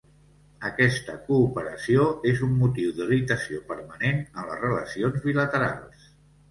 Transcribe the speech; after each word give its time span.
Aquesta 0.69 1.17
cooperació 1.27 2.07
és 2.31 2.43
un 2.49 2.57
motiu 2.63 2.97
d'irritació 3.01 3.63
permanent 3.75 4.27
en 4.27 4.51
les 4.51 4.61
relacions 4.67 5.27
bilaterals. 5.31 6.15